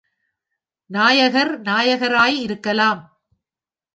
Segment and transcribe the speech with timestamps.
[0.89, 3.01] நாயகர் நாயகராய் இருக்கலாம்.